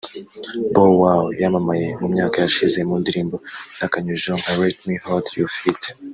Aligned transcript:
Bow 0.73 0.91
Wow 1.01 1.23
yamamaye 1.41 1.87
mu 1.99 2.07
myaka 2.13 2.35
yashize 2.43 2.79
mu 2.89 2.95
ndirimbo 3.01 3.35
zakanyujijeho 3.77 4.37
nka 4.41 4.53
Let 4.59 4.77
Me 4.85 4.95
Hold 5.03 5.25
You 5.37 5.49
ft 5.55 5.81